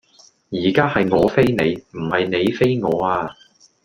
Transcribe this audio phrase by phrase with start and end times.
[0.49, 3.35] 而家係我飛你,唔係你飛我呀